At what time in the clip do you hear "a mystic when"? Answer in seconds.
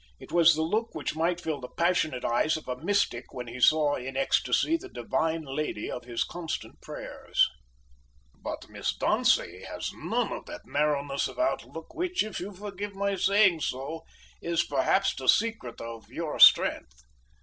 2.67-3.45